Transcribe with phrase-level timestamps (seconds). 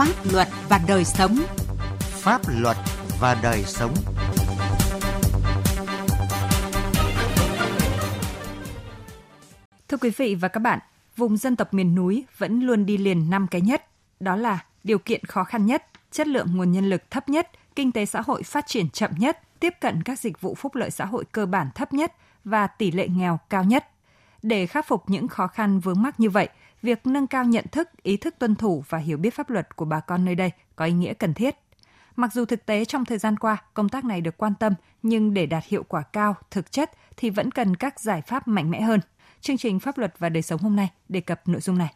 [0.00, 1.36] Pháp luật và đời sống.
[2.00, 2.76] Pháp luật
[3.20, 3.94] và đời sống.
[9.88, 10.78] Thưa quý vị và các bạn,
[11.16, 13.84] vùng dân tộc miền núi vẫn luôn đi liền năm cái nhất,
[14.20, 17.92] đó là điều kiện khó khăn nhất, chất lượng nguồn nhân lực thấp nhất, kinh
[17.92, 21.04] tế xã hội phát triển chậm nhất, tiếp cận các dịch vụ phúc lợi xã
[21.04, 22.12] hội cơ bản thấp nhất
[22.44, 23.89] và tỷ lệ nghèo cao nhất.
[24.42, 26.48] Để khắc phục những khó khăn vướng mắc như vậy,
[26.82, 29.84] việc nâng cao nhận thức, ý thức tuân thủ và hiểu biết pháp luật của
[29.84, 31.56] bà con nơi đây có ý nghĩa cần thiết.
[32.16, 35.34] Mặc dù thực tế trong thời gian qua công tác này được quan tâm, nhưng
[35.34, 38.80] để đạt hiệu quả cao, thực chất thì vẫn cần các giải pháp mạnh mẽ
[38.80, 39.00] hơn.
[39.40, 41.94] Chương trình Pháp luật và đời sống hôm nay đề cập nội dung này.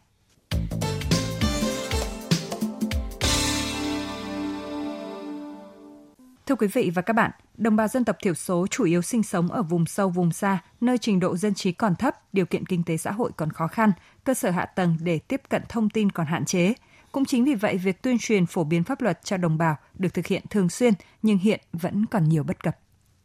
[6.45, 9.23] Thưa quý vị và các bạn, đồng bào dân tộc thiểu số chủ yếu sinh
[9.23, 12.65] sống ở vùng sâu vùng xa, nơi trình độ dân trí còn thấp, điều kiện
[12.65, 13.91] kinh tế xã hội còn khó khăn,
[14.23, 16.73] cơ sở hạ tầng để tiếp cận thông tin còn hạn chế.
[17.11, 20.13] Cũng chính vì vậy, việc tuyên truyền phổ biến pháp luật cho đồng bào được
[20.13, 22.77] thực hiện thường xuyên nhưng hiện vẫn còn nhiều bất cập.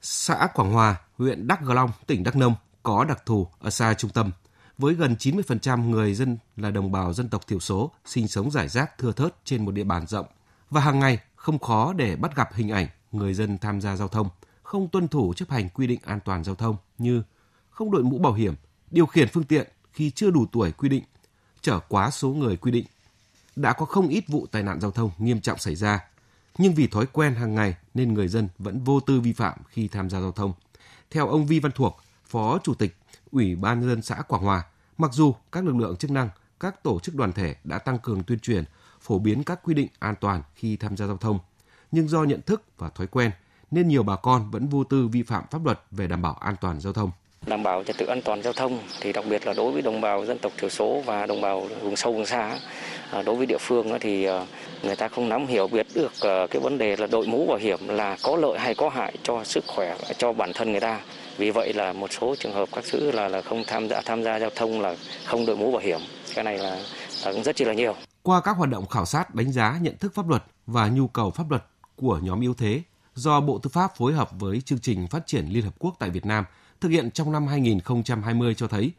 [0.03, 3.95] Xã Quảng Hòa, huyện Đắk Gờ Long, tỉnh Đắk Nông có đặc thù ở xa
[3.95, 4.31] trung tâm,
[4.79, 8.69] với gần 90% người dân là đồng bào dân tộc thiểu số sinh sống rải
[8.69, 10.27] rác thưa thớt trên một địa bàn rộng
[10.71, 14.09] và hàng ngày không khó để bắt gặp hình ảnh người dân tham gia giao
[14.09, 14.29] thông
[14.63, 17.23] không tuân thủ chấp hành quy định an toàn giao thông như
[17.71, 18.55] không đội mũ bảo hiểm,
[18.91, 21.05] điều khiển phương tiện khi chưa đủ tuổi quy định,
[21.61, 22.85] chở quá số người quy định.
[23.57, 26.05] Đã có không ít vụ tai nạn giao thông nghiêm trọng xảy ra,
[26.59, 29.89] nhưng vì thói quen hàng ngày nên người dân vẫn vô tư vi phạm khi
[29.89, 30.53] tham gia giao thông.
[31.11, 32.97] Theo ông Vi Văn Thuộc, Phó Chủ tịch
[33.31, 34.65] Ủy ban nhân dân xã Quảng Hòa,
[34.99, 36.29] mặc dù các lực lượng chức năng,
[36.61, 38.65] các tổ chức đoàn thể đã tăng cường tuyên truyền,
[39.01, 41.39] phổ biến các quy định an toàn khi tham gia giao thông,
[41.93, 43.31] nhưng do nhận thức và thói quen
[43.71, 46.55] nên nhiều bà con vẫn vô tư vi phạm pháp luật về đảm bảo an
[46.61, 47.11] toàn giao thông.
[47.47, 50.01] Đảm bảo trật tự an toàn giao thông thì đặc biệt là đối với đồng
[50.01, 52.59] bào dân tộc thiểu số và đồng bào vùng sâu vùng xa.
[53.11, 54.47] À, đối với địa phương thì à,
[54.83, 57.57] người ta không nắm hiểu biết được à, cái vấn đề là đội mũ bảo
[57.57, 61.01] hiểm là có lợi hay có hại cho sức khỏe cho bản thân người ta.
[61.39, 64.23] Vì vậy là một số trường hợp các thứ là là không tham gia tham
[64.23, 66.01] gia giao thông là không đội mũ bảo hiểm.
[66.35, 66.77] Cái này là,
[67.25, 67.95] là cũng rất chi là nhiều.
[68.23, 71.31] Qua các hoạt động khảo sát đánh giá nhận thức pháp luật và nhu cầu
[71.31, 71.65] pháp luật
[72.01, 72.83] của nhóm yếu thế
[73.15, 76.11] do Bộ Tư pháp phối hợp với chương trình phát triển Liên Hợp Quốc tại
[76.11, 76.45] Việt Nam
[76.81, 78.93] thực hiện trong năm 2020 cho thấy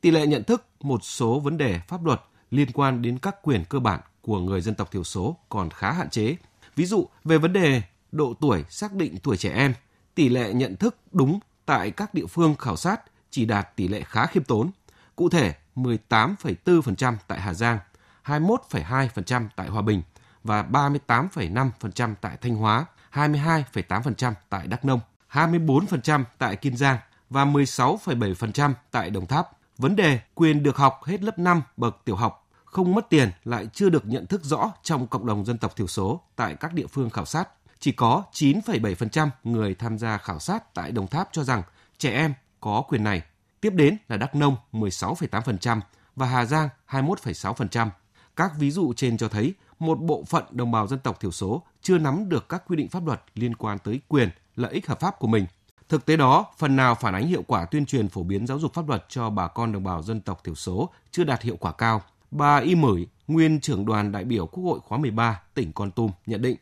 [0.00, 2.20] tỷ lệ nhận thức một số vấn đề pháp luật
[2.50, 5.92] liên quan đến các quyền cơ bản của người dân tộc thiểu số còn khá
[5.92, 6.36] hạn chế.
[6.76, 9.74] Ví dụ về vấn đề độ tuổi xác định tuổi trẻ em,
[10.14, 14.02] tỷ lệ nhận thức đúng tại các địa phương khảo sát chỉ đạt tỷ lệ
[14.02, 14.70] khá khiêm tốn.
[15.16, 17.78] Cụ thể, 18,4% tại Hà Giang,
[18.24, 20.02] 21,2% tại Hòa Bình
[20.46, 25.00] và 38,5% tại Thanh Hóa, 22,8% tại Đắk Nông,
[25.32, 26.98] 24% tại Kiên Giang
[27.30, 29.48] và 16,7% tại Đồng Tháp.
[29.78, 32.46] Vấn đề quyền được học hết lớp 5 bậc tiểu học
[32.76, 35.86] không mất tiền lại chưa được nhận thức rõ trong cộng đồng dân tộc thiểu
[35.86, 37.48] số tại các địa phương khảo sát.
[37.78, 41.62] Chỉ có 9,7% người tham gia khảo sát tại Đồng Tháp cho rằng
[41.98, 43.22] trẻ em có quyền này.
[43.60, 45.80] Tiếp đến là Đắk Nông 16,8%
[46.16, 47.88] và Hà Giang 21,6%.
[48.36, 51.62] Các ví dụ trên cho thấy một bộ phận đồng bào dân tộc thiểu số
[51.82, 55.00] chưa nắm được các quy định pháp luật liên quan tới quyền, lợi ích hợp
[55.00, 55.46] pháp của mình.
[55.88, 58.74] Thực tế đó, phần nào phản ánh hiệu quả tuyên truyền phổ biến giáo dục
[58.74, 61.72] pháp luật cho bà con đồng bào dân tộc thiểu số chưa đạt hiệu quả
[61.72, 62.02] cao.
[62.30, 66.10] Bà Y Mửi, nguyên trưởng đoàn đại biểu Quốc hội khóa 13 tỉnh Con Tum
[66.26, 66.56] nhận định.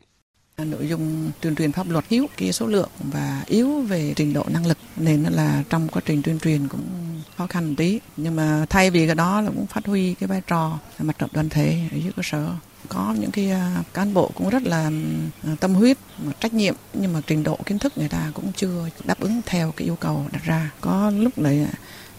[0.57, 4.43] Nội dung tuyên truyền pháp luật yếu kia số lượng và yếu về trình độ
[4.47, 6.81] năng lực, nên là trong quá trình tuyên truyền cũng
[7.37, 7.99] khó khăn một tí.
[8.17, 11.29] Nhưng mà thay vì cái đó là cũng phát huy cái vai trò mặt trận
[11.33, 12.49] đoàn thể ở dưới cơ sở
[12.89, 14.91] có những cái à, cán bộ cũng rất là
[15.43, 15.97] à, tâm huyết
[16.39, 19.71] trách nhiệm, nhưng mà trình độ kiến thức người ta cũng chưa đáp ứng theo
[19.71, 21.67] cái yêu cầu đặt ra có lúc này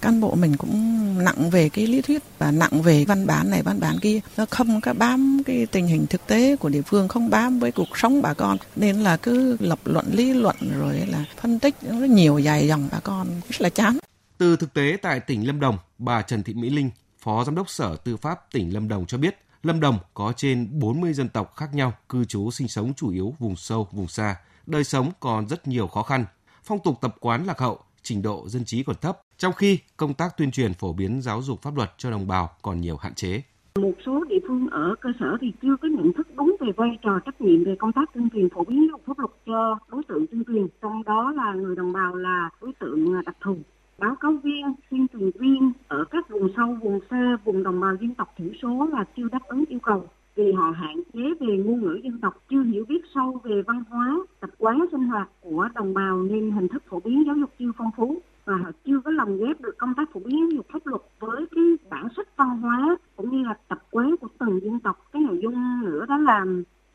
[0.01, 3.63] cán bộ mình cũng nặng về cái lý thuyết và nặng về văn bản này
[3.63, 4.21] văn bản kia.
[4.37, 7.73] Nó không có bám cái tình hình thực tế của địa phương không bám với
[7.73, 8.57] cuộc sống bà con.
[8.77, 12.89] Nên là cứ lập luận lý luận rồi là phân tích rất nhiều dài dòng
[12.93, 13.27] bà con.
[13.49, 13.99] Rất là chán.
[14.39, 17.71] Từ thực tế tại tỉnh Lâm Đồng bà Trần Thị Mỹ Linh Phó Giám đốc
[17.71, 21.57] Sở Tư pháp tỉnh Lâm Đồng cho biết Lâm Đồng có trên 40 dân tộc
[21.57, 25.49] khác nhau cư trú sinh sống chủ yếu vùng sâu, vùng xa, đời sống còn
[25.49, 26.27] rất nhiều khó khăn,
[26.65, 30.15] phong tục tập quán lạc hậu, trình độ dân trí còn thấp, trong khi công
[30.15, 33.15] tác tuyên truyền phổ biến giáo dục pháp luật cho đồng bào còn nhiều hạn
[33.15, 33.43] chế.
[33.81, 36.99] Một số địa phương ở cơ sở thì chưa có nhận thức đúng về vai
[37.03, 39.79] trò trách nhiệm về công tác tuyên truyền phổ biến giáo dục pháp luật cho
[39.89, 43.37] đối tượng tuyên truyền, trong đó là người đồng bào là đối tượng à, đặc
[43.41, 43.57] thù.
[43.99, 47.95] Báo cáo viên, tuyên truyền viên ở các vùng sâu, vùng xa, vùng đồng bào
[48.01, 51.57] dân tộc thiểu số là chưa đáp ứng yêu cầu vì họ hạn chế về
[51.57, 55.29] ngôn ngữ dân tộc, chưa hiểu biết sâu về văn hóa, tập quán sinh hoạt
[55.41, 58.71] của đồng bào nên hình thức phổ biến giáo dục chưa phong phú và họ
[58.87, 61.65] chưa có lồng ghép được công tác phổ biến giáo dục pháp luật với cái
[61.91, 65.23] bản sắc văn hóa hóa cũng như là tập quán của từng dân tộc cái
[65.23, 66.45] nội dung nữa đó là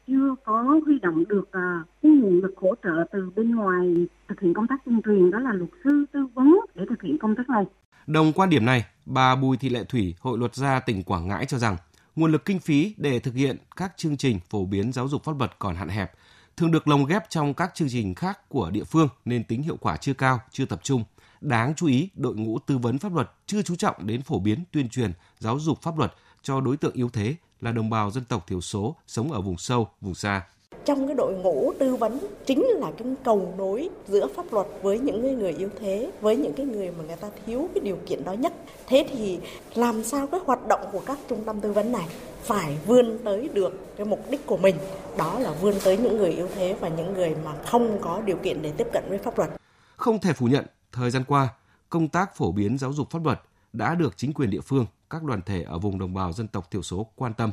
[0.08, 4.40] chưa có huy động được uh, cái nguồn lực hỗ trợ từ bên ngoài thực
[4.40, 7.36] hiện công tác tuyên truyền đó là luật sư tư vấn để thực hiện công
[7.36, 7.64] tác này.
[8.08, 11.46] Đồng quan điểm này, bà Bùi Thị Lệ Thủy, Hội luật gia tỉnh Quảng Ngãi
[11.46, 11.78] cho rằng
[12.16, 15.40] nguồn lực kinh phí để thực hiện các chương trình phổ biến giáo dục pháp
[15.40, 16.12] luật còn hạn hẹp,
[16.58, 19.78] thường được lồng ghép trong các chương trình khác của địa phương nên tính hiệu
[19.82, 21.04] quả chưa cao, chưa tập trung.
[21.42, 24.64] Đáng chú ý, đội ngũ tư vấn pháp luật chưa chú trọng đến phổ biến
[24.72, 28.24] tuyên truyền giáo dục pháp luật cho đối tượng yếu thế là đồng bào dân
[28.26, 30.42] tộc thiểu số sống ở vùng sâu, vùng xa.
[30.86, 35.00] Trong cái đội ngũ tư vấn chính là cái cầu nối giữa pháp luật với
[35.00, 38.24] những người yếu thế, với những cái người mà người ta thiếu cái điều kiện
[38.24, 38.54] đó nhất.
[38.88, 39.40] Thế thì
[39.76, 42.08] làm sao cái hoạt động của các trung tâm tư vấn này
[42.44, 44.76] phải vươn tới được cái mục đích của mình,
[45.18, 48.38] đó là vươn tới những người yếu thế và những người mà không có điều
[48.38, 49.50] kiện để tiếp cận với pháp luật.
[49.96, 51.50] Không thể phủ nhận, thời gian qua,
[51.90, 53.42] công tác phổ biến giáo dục pháp luật
[53.74, 56.72] đã được chính quyền địa phương, các đoàn thể ở vùng đồng bào dân tộc
[56.72, 57.52] thiểu số quan tâm.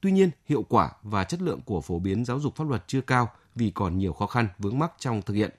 [0.00, 3.00] Tuy nhiên, hiệu quả và chất lượng của phổ biến giáo dục pháp luật chưa
[3.00, 5.50] cao vì còn nhiều khó khăn vướng mắc trong thực hiện.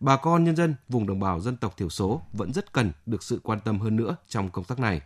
[0.00, 3.22] Bà con nhân dân vùng đồng bào dân tộc thiểu số vẫn rất cần được
[3.22, 5.00] sự quan tâm hơn nữa trong công tác này.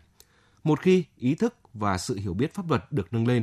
[0.64, 3.42] Một khi ý thức và sự hiểu biết pháp luật được nâng lên,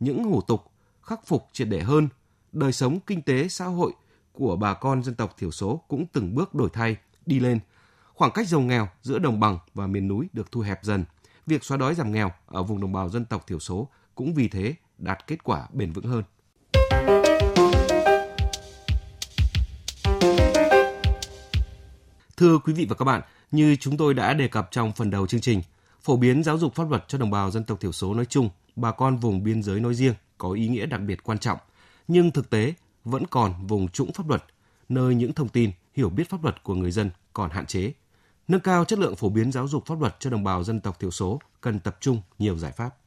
[0.00, 0.70] những hủ tục
[1.02, 2.08] khắc phục triệt để hơn,
[2.52, 3.92] đời sống kinh tế xã hội
[4.32, 7.60] của bà con dân tộc thiểu số cũng từng bước đổi thay, đi lên.
[8.14, 11.04] Khoảng cách giàu nghèo giữa đồng bằng và miền núi được thu hẹp dần.
[11.46, 14.48] Việc xóa đói giảm nghèo ở vùng đồng bào dân tộc thiểu số cũng vì
[14.48, 16.22] thế đạt kết quả bền vững hơn.
[22.36, 25.26] Thưa quý vị và các bạn, như chúng tôi đã đề cập trong phần đầu
[25.26, 25.62] chương trình,
[26.02, 28.50] phổ biến giáo dục pháp luật cho đồng bào dân tộc thiểu số nói chung,
[28.76, 31.58] bà con vùng biên giới nói riêng có ý nghĩa đặc biệt quan trọng,
[32.08, 32.74] nhưng thực tế
[33.04, 34.44] vẫn còn vùng trũng pháp luật,
[34.88, 37.92] nơi những thông tin, hiểu biết pháp luật của người dân còn hạn chế.
[38.48, 40.98] Nâng cao chất lượng phổ biến giáo dục pháp luật cho đồng bào dân tộc
[41.00, 42.99] thiểu số cần tập trung nhiều giải pháp.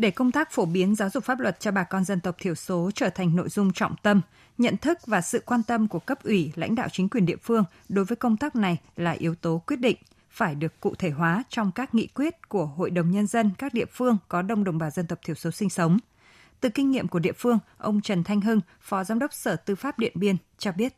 [0.00, 2.54] Để công tác phổ biến giáo dục pháp luật cho bà con dân tộc thiểu
[2.54, 4.20] số trở thành nội dung trọng tâm,
[4.58, 7.64] nhận thức và sự quan tâm của cấp ủy, lãnh đạo chính quyền địa phương
[7.88, 9.96] đối với công tác này là yếu tố quyết định,
[10.30, 13.74] phải được cụ thể hóa trong các nghị quyết của Hội đồng Nhân dân các
[13.74, 15.98] địa phương có đông đồng bào dân tộc thiểu số sinh sống.
[16.60, 19.74] Từ kinh nghiệm của địa phương, ông Trần Thanh Hưng, Phó Giám đốc Sở Tư
[19.74, 20.94] pháp Điện Biên cho biết.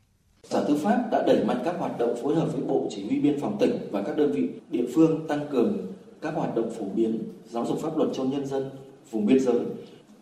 [0.50, 3.20] Sở Tư pháp đã đẩy mạnh các hoạt động phối hợp với Bộ Chỉ huy
[3.20, 6.84] Biên phòng tỉnh và các đơn vị địa phương tăng cường các hoạt động phổ
[6.84, 8.70] biến giáo dục pháp luật cho nhân dân
[9.10, 9.60] vùng biên giới.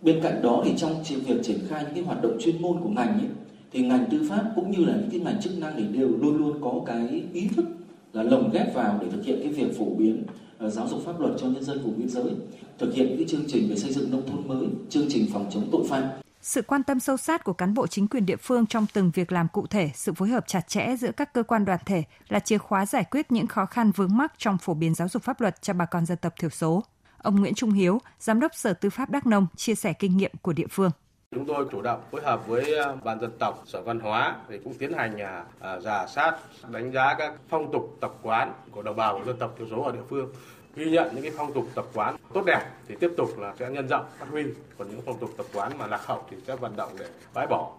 [0.03, 2.89] Bên cạnh đó thì trong việc triển khai những cái hoạt động chuyên môn của
[2.89, 3.29] ngành ấy,
[3.73, 6.37] thì ngành tư pháp cũng như là những cái ngành chức năng thì đều luôn
[6.37, 7.65] luôn có cái ý thức
[8.13, 10.25] là lồng ghép vào để thực hiện cái việc phổ biến
[10.59, 12.33] ờ, giáo dục pháp luật cho nhân dân vùng biên giới,
[12.79, 15.69] thực hiện cái chương trình về xây dựng nông thôn mới, chương trình phòng chống
[15.73, 16.03] tội phạm.
[16.43, 19.33] Sự quan tâm sâu sát của cán bộ chính quyền địa phương trong từng việc
[19.33, 22.39] làm cụ thể, sự phối hợp chặt chẽ giữa các cơ quan đoàn thể là
[22.39, 25.41] chìa khóa giải quyết những khó khăn vướng mắc trong phổ biến giáo dục pháp
[25.41, 26.83] luật cho bà con dân tộc thiểu số.
[27.23, 30.31] Ông Nguyễn Trung Hiếu, Giám đốc Sở Tư pháp Đắk Nông chia sẻ kinh nghiệm
[30.43, 30.91] của địa phương.
[31.35, 34.59] Chúng tôi chủ động phối hợp với à, ban dân tộc, sở văn hóa thì
[34.65, 36.39] cũng tiến hành à, à, giả soát,
[36.69, 39.83] đánh giá các phong tục tập quán của đồng bào của dân tộc thiểu số
[39.83, 40.33] ở địa phương.
[40.75, 43.71] Ghi nhận những cái phong tục tập quán tốt đẹp thì tiếp tục là sẽ
[43.71, 44.45] nhân rộng phát huy.
[44.79, 47.47] Còn những phong tục tập quán mà lạc hậu thì sẽ vận động để bãi
[47.47, 47.73] bỏ.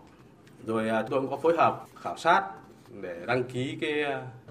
[0.65, 2.51] Rồi tôi cũng có phối hợp khảo sát
[3.01, 3.91] để đăng ký cái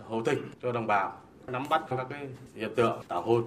[0.09, 1.21] hồ tịch cho đồng bào
[1.53, 3.45] nắm bắt các cái hiện tượng tảo hôn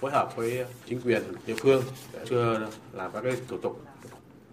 [0.00, 1.82] phối hợp với chính quyền địa phương
[2.12, 3.84] để chưa làm các cái thủ tục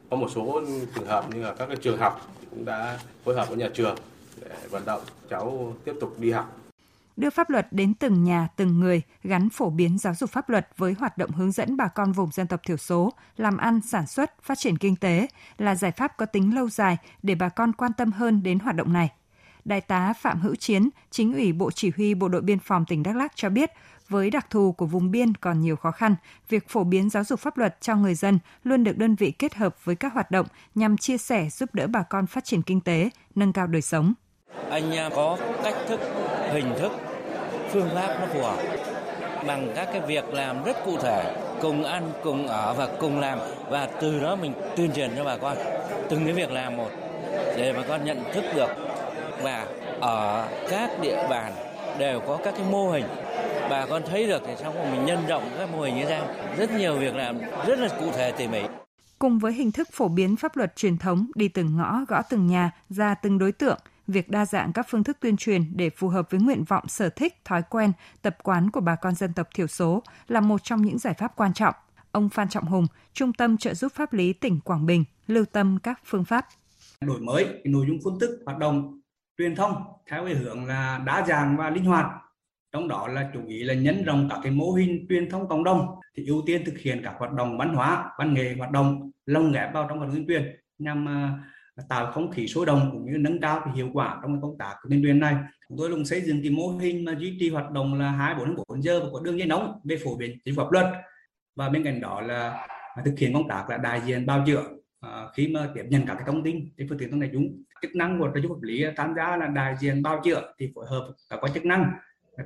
[0.10, 0.62] có một số
[0.96, 3.96] trường hợp như là các cái trường học cũng đã phối hợp với nhà trường
[4.42, 6.62] để vận động cháu tiếp tục đi học
[7.18, 10.68] đưa pháp luật đến từng nhà, từng người, gắn phổ biến giáo dục pháp luật
[10.78, 14.08] với hoạt động hướng dẫn bà con vùng dân tộc thiểu số làm ăn, sản
[14.08, 17.74] xuất, phát triển kinh tế là giải pháp có tính lâu dài để bà con
[17.74, 19.10] quan tâm hơn đến hoạt động này.
[19.66, 23.04] Đại tá Phạm Hữu Chiến, chính ủy Bộ Chỉ huy Bộ đội Biên phòng tỉnh
[23.04, 23.72] Đắk Lắk cho biết,
[24.10, 26.16] với đặc thù của vùng biên còn nhiều khó khăn,
[26.50, 29.56] việc phổ biến giáo dục pháp luật cho người dân luôn được đơn vị kết
[29.56, 32.82] hợp với các hoạt động nhằm chia sẻ giúp đỡ bà con phát triển kinh
[32.82, 34.14] tế, nâng cao đời sống.
[34.70, 36.00] Anh à, có cách thức,
[36.52, 36.92] hình thức,
[37.72, 38.58] phương pháp nó phù hợp
[39.48, 43.40] bằng các cái việc làm rất cụ thể cùng ăn cùng ở và cùng làm
[43.70, 45.58] và từ đó mình tuyên truyền cho bà con
[46.10, 46.90] từng cái việc làm một
[47.58, 48.70] để bà con nhận thức được
[49.44, 49.68] và
[50.00, 51.54] ở các địa bàn
[52.00, 53.06] đều có các cái mô hình.
[53.70, 56.22] Bà con thấy được thì xong rồi mình nhân rộng các mô hình như ra
[56.58, 58.62] rất nhiều việc làm rất là cụ thể tỉ mỉ.
[59.20, 62.48] Cùng với hình thức phổ biến pháp luật truyền thống đi từng ngõ gõ từng
[62.48, 66.08] nhà ra từng đối tượng việc đa dạng các phương thức tuyên truyền để phù
[66.08, 69.48] hợp với nguyện vọng sở thích thói quen tập quán của bà con dân tộc
[69.54, 71.76] thiểu số là một trong những giải pháp quan trọng.
[72.12, 75.78] Ông phan trọng hùng trung tâm trợ giúp pháp lý tỉnh quảng bình lưu tâm
[75.84, 76.48] các phương pháp.
[77.02, 79.02] Đổi mới nội dung phương thức hoạt động
[79.38, 82.06] truyền thông theo cái hướng là đa dạng và linh hoạt.
[82.72, 85.64] Trong đó là chủ ý là nhân rộng các cái mô hình truyền thông cộng
[85.64, 89.12] đồng, thì ưu tiên thực hiện các hoạt động văn hóa, văn nghệ, hoạt động
[89.26, 91.40] lồng ghép vào trong hoạt động tuyên truyền nhằm à,
[91.90, 94.76] tạo không khí sôi động cũng như nâng cao cái hiệu quả trong công tác
[94.90, 95.36] tuyên truyền này.
[95.70, 98.36] Chúng tôi luôn xây dựng cái mô hình mà duy trì hoạt động là hai
[98.36, 100.86] bốn bốn giờ và có đường dây nóng về phổ biến chính pháp luật.
[101.56, 102.68] Và bên cạnh đó là
[103.06, 104.64] thực hiện công tác là đại diện bao chữa
[105.36, 107.96] khi mà tiếp nhận các cái thông tin trên phương tiện thông đại chúng chức
[107.96, 110.86] năng của trợ giúp pháp lý tham gia là đại diện bao chữa thì phối
[110.90, 111.92] hợp các quan chức năng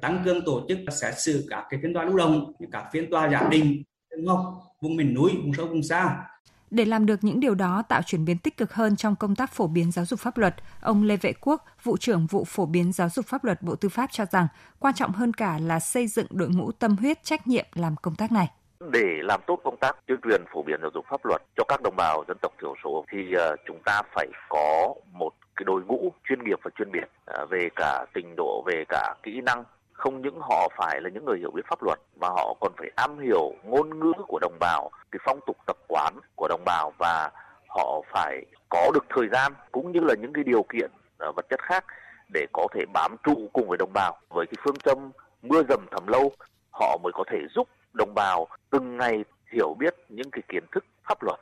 [0.01, 3.09] tăng cường tổ chức xét xử các cái phiên tòa lưu động như các phiên
[3.09, 3.83] tòa giả định
[4.17, 4.39] ngọc
[4.81, 6.17] vùng miền núi vùng sâu vùng xa.
[6.71, 9.53] Để làm được những điều đó tạo chuyển biến tích cực hơn trong công tác
[9.53, 12.91] phổ biến giáo dục pháp luật, ông Lê Vệ Quốc, vụ trưởng vụ phổ biến
[12.91, 14.47] giáo dục pháp luật Bộ Tư pháp cho rằng
[14.79, 18.15] quan trọng hơn cả là xây dựng đội ngũ tâm huyết trách nhiệm làm công
[18.15, 21.41] tác này để làm tốt công tác tuyên truyền phổ biến giáo dục pháp luật
[21.57, 25.33] cho các đồng bào dân tộc thiểu số thì ờ, chúng ta phải có một
[25.55, 29.15] cái đội ngũ chuyên nghiệp và chuyên biệt ờ, về cả trình độ, về cả
[29.23, 29.63] kỹ năng.
[29.93, 32.91] Không những họ phải là những người hiểu biết pháp luật mà họ còn phải
[32.95, 36.91] am hiểu ngôn ngữ của đồng bào, cái phong tục tập quán của đồng bào
[36.97, 37.31] và
[37.67, 41.45] họ phải có được thời gian cũng như là những cái điều kiện ờ, vật
[41.49, 41.85] chất khác
[42.33, 44.17] để có thể bám trụ cùng với đồng bào.
[44.29, 46.31] Với cái phương châm mưa dầm thấm lâu,
[46.71, 48.47] họ mới có thể giúp đồng bào
[48.79, 51.39] từng ngày hiểu biết những cái kiến thức pháp luật.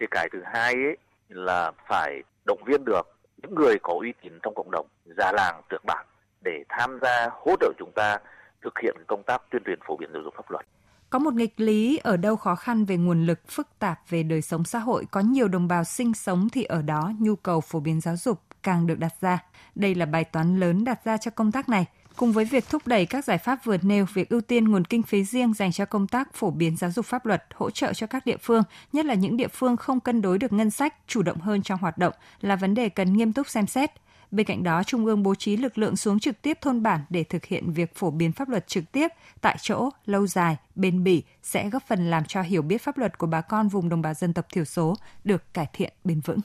[0.00, 0.96] Thì cái thứ hai ấy
[1.28, 3.02] là phải động viên được
[3.42, 4.86] những người có uy tín trong cộng đồng,
[5.18, 6.06] già làng trưởng bản
[6.44, 8.18] để tham gia, hỗ trợ chúng ta
[8.62, 10.66] thực hiện công tác tuyên truyền phổ biến giáo dục pháp luật.
[11.10, 14.42] Có một nghịch lý ở đâu khó khăn về nguồn lực phức tạp về đời
[14.42, 17.80] sống xã hội, có nhiều đồng bào sinh sống thì ở đó nhu cầu phổ
[17.80, 19.38] biến giáo dục càng được đặt ra.
[19.74, 21.86] Đây là bài toán lớn đặt ra cho công tác này.
[22.16, 25.02] Cùng với việc thúc đẩy các giải pháp vượt nêu, việc ưu tiên nguồn kinh
[25.02, 28.06] phí riêng dành cho công tác phổ biến giáo dục pháp luật, hỗ trợ cho
[28.06, 31.22] các địa phương, nhất là những địa phương không cân đối được ngân sách, chủ
[31.22, 33.90] động hơn trong hoạt động là vấn đề cần nghiêm túc xem xét.
[34.30, 37.24] Bên cạnh đó, Trung ương bố trí lực lượng xuống trực tiếp thôn bản để
[37.24, 39.08] thực hiện việc phổ biến pháp luật trực tiếp,
[39.40, 43.18] tại chỗ, lâu dài, bền bỉ sẽ góp phần làm cho hiểu biết pháp luật
[43.18, 46.40] của bà con vùng đồng bào dân tộc thiểu số được cải thiện bền vững.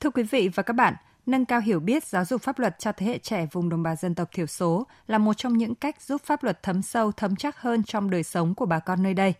[0.00, 0.94] Thưa quý vị và các bạn,
[1.26, 3.96] nâng cao hiểu biết giáo dục pháp luật cho thế hệ trẻ vùng đồng bào
[3.96, 7.36] dân tộc thiểu số là một trong những cách giúp pháp luật thấm sâu, thấm
[7.36, 9.34] chắc hơn trong đời sống của bà con nơi đây.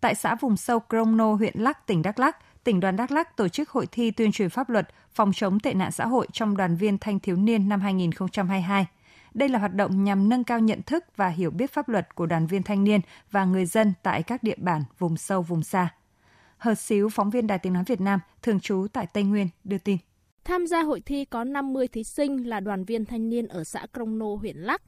[0.00, 3.48] Tại xã vùng sâu Crono, huyện Lắc, tỉnh Đắk Lắc, tỉnh đoàn Đắk Lắc tổ
[3.48, 6.76] chức hội thi tuyên truyền pháp luật phòng chống tệ nạn xã hội trong đoàn
[6.76, 8.86] viên thanh thiếu niên năm 2022.
[9.34, 12.26] Đây là hoạt động nhằm nâng cao nhận thức và hiểu biết pháp luật của
[12.26, 15.88] đoàn viên thanh niên và người dân tại các địa bàn vùng sâu vùng xa.
[16.58, 19.78] Hờ Xíu, phóng viên Đài Tiếng Nói Việt Nam, thường trú tại Tây Nguyên, đưa
[19.78, 19.96] tin.
[20.44, 23.86] Tham gia hội thi có 50 thí sinh là đoàn viên thanh niên ở xã
[23.94, 24.82] Crong Nô, huyện Lắc.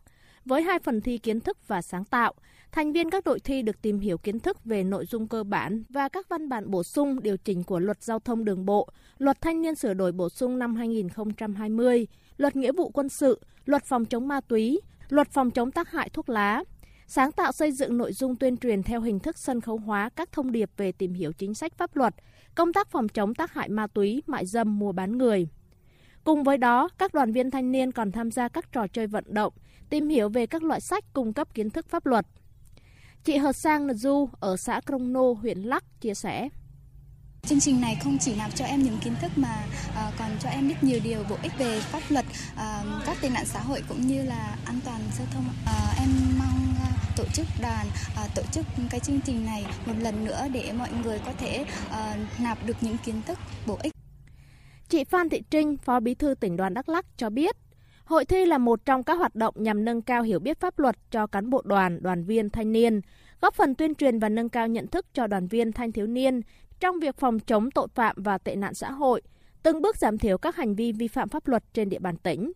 [0.44, 2.34] Với hai phần thi kiến thức và sáng tạo,
[2.72, 5.82] thành viên các đội thi được tìm hiểu kiến thức về nội dung cơ bản
[5.88, 9.40] và các văn bản bổ sung điều chỉnh của luật giao thông đường bộ, luật
[9.40, 12.06] thanh niên sửa đổi bổ sung năm 2020,
[12.36, 16.08] luật nghĩa vụ quân sự, luật phòng chống ma túy, luật phòng chống tác hại
[16.08, 16.64] thuốc lá,
[17.10, 20.32] sáng tạo xây dựng nội dung tuyên truyền theo hình thức sân khấu hóa các
[20.32, 22.14] thông điệp về tìm hiểu chính sách pháp luật,
[22.54, 25.48] công tác phòng chống tác hại ma túy, mại dâm, mua bán người.
[26.24, 29.24] Cùng với đó, các đoàn viên thanh niên còn tham gia các trò chơi vận
[29.26, 29.52] động,
[29.90, 32.26] tìm hiểu về các loại sách cung cấp kiến thức pháp luật.
[33.24, 36.48] Chị Hờ Sang Nờ Du ở xã Krông Nô, huyện Lắc chia sẻ.
[37.42, 40.48] Chương trình này không chỉ làm cho em những kiến thức mà uh, còn cho
[40.48, 42.60] em biết nhiều điều bổ ích về pháp luật, uh,
[43.06, 45.44] các tệ nạn xã hội cũng như là an toàn giao thông.
[45.48, 46.67] Uh, em mong
[47.18, 47.86] tổ chức đoàn
[48.24, 51.64] uh, tổ chức cái chương trình này một lần nữa để mọi người có thể
[51.88, 53.92] uh, nạp được những kiến thức bổ ích.
[54.88, 57.56] Chị Phan Thị Trinh, Phó Bí thư tỉnh đoàn Đắk Lắk cho biết,
[58.04, 60.96] hội thi là một trong các hoạt động nhằm nâng cao hiểu biết pháp luật
[61.10, 63.00] cho cán bộ đoàn, đoàn viên, thanh niên,
[63.40, 66.40] góp phần tuyên truyền và nâng cao nhận thức cho đoàn viên thanh thiếu niên
[66.80, 69.22] trong việc phòng chống tội phạm và tệ nạn xã hội,
[69.62, 72.52] từng bước giảm thiểu các hành vi vi phạm pháp luật trên địa bàn tỉnh.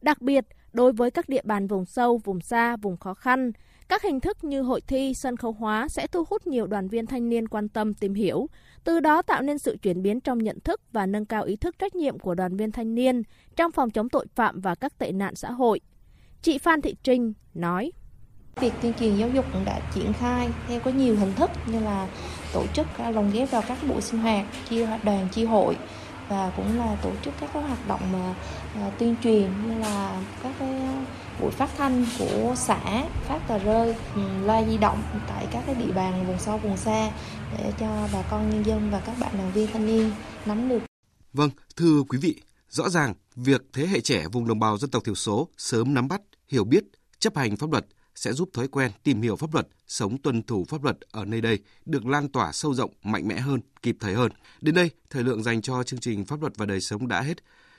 [0.00, 3.52] Đặc biệt, đối với các địa bàn vùng sâu, vùng xa, vùng khó khăn,
[3.88, 7.06] các hình thức như hội thi, sân khấu hóa sẽ thu hút nhiều đoàn viên
[7.06, 8.46] thanh niên quan tâm tìm hiểu,
[8.84, 11.78] từ đó tạo nên sự chuyển biến trong nhận thức và nâng cao ý thức
[11.78, 13.22] trách nhiệm của đoàn viên thanh niên
[13.56, 15.80] trong phòng chống tội phạm và các tệ nạn xã hội.
[16.42, 17.92] Chị Phan Thị Trinh nói.
[18.60, 21.80] Việc tuyên truyền giáo dục cũng đã triển khai theo có nhiều hình thức như
[21.80, 22.08] là
[22.52, 25.76] tổ chức lồng ghép vào các buổi sinh hoạt, chia đoàn, chia hội
[26.28, 28.34] và cũng là tổ chức các hoạt động mà
[28.80, 30.82] À, tuyên truyền như là các cái
[31.40, 35.74] buổi phát thanh của xã phát tờ rơi ừ, loa di động tại các cái
[35.74, 37.10] địa bàn vùng sâu vùng xa
[37.58, 40.10] để cho bà con nhân dân và các bạn đoàn viên thanh niên
[40.46, 40.78] nắm được.
[41.32, 45.04] Vâng, thưa quý vị, rõ ràng việc thế hệ trẻ vùng đồng bào dân tộc
[45.04, 46.84] thiểu số sớm nắm bắt, hiểu biết,
[47.18, 50.64] chấp hành pháp luật sẽ giúp thói quen tìm hiểu pháp luật, sống tuân thủ
[50.68, 54.14] pháp luật ở nơi đây được lan tỏa sâu rộng, mạnh mẽ hơn, kịp thời
[54.14, 54.32] hơn.
[54.60, 57.38] Đến đây, thời lượng dành cho chương trình Pháp luật và đời sống đã hết.